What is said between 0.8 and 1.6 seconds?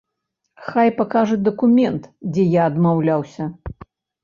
пакажуць